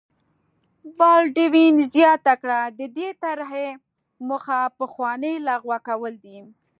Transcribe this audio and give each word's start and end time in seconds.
بالډوین 0.97 1.75
زیاته 1.93 2.33
کړه 2.41 2.59
د 2.79 2.81
دې 2.97 3.09
طرحې 3.23 3.69
موخه 4.27 4.59
پخوانۍ 4.77 5.35
لغوه 5.47 5.77
کول 5.87 6.13
دي. 6.25 6.39